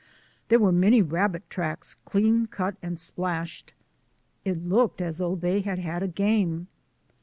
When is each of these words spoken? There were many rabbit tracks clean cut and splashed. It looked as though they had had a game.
There 0.49 0.57
were 0.57 0.71
many 0.71 1.03
rabbit 1.03 1.47
tracks 1.47 1.93
clean 2.05 2.47
cut 2.47 2.75
and 2.81 2.97
splashed. 2.97 3.75
It 4.43 4.57
looked 4.65 4.99
as 4.99 5.19
though 5.19 5.35
they 5.35 5.61
had 5.61 5.77
had 5.77 6.01
a 6.01 6.07
game. 6.07 6.69